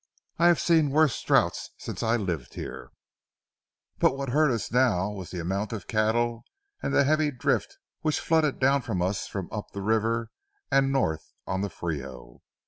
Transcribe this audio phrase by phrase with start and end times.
[0.39, 2.89] I have seen worse drouths since I lived here,
[3.99, 6.43] but what hurt us now was the amount of cattle
[6.81, 10.31] and the heavy drift which flooded down on us from up the river
[10.71, 12.41] and north on the Frio.